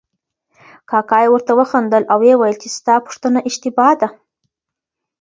[0.89, 4.09] کاکا یې ورته وخندل او ویې ویل چې ستا پوښتنه اشتباه ده.